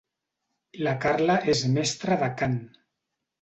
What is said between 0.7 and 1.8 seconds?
La Carla és